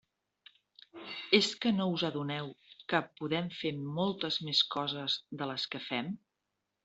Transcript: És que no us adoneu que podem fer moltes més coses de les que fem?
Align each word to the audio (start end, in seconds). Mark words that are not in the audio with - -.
És 1.39 1.49
que 1.65 1.73
no 1.75 1.85
us 1.97 2.05
adoneu 2.09 2.47
que 2.93 3.03
podem 3.21 3.51
fer 3.59 3.73
moltes 3.99 4.41
més 4.49 4.65
coses 4.77 5.19
de 5.43 5.51
les 5.53 5.69
que 5.75 5.83
fem? 5.93 6.13